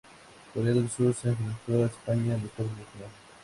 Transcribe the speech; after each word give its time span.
Corea 0.51 0.73
del 0.73 0.89
Sur 0.89 1.13
se 1.13 1.27
enfrentó 1.29 1.83
a 1.83 1.85
España 1.85 2.33
en 2.33 2.41
los 2.41 2.51
cuartos 2.53 2.75
de 2.75 2.83
final. 2.85 3.09